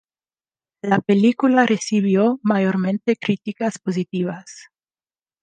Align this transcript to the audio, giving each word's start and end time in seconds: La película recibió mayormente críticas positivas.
La 0.81 0.99
película 0.99 1.67
recibió 1.67 2.39
mayormente 2.41 3.15
críticas 3.17 3.77
positivas. 3.77 4.69